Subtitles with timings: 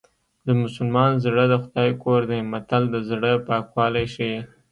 [0.47, 4.37] د مسلمان زړه د خدای کور دی متل د زړه پاکوالی ښيي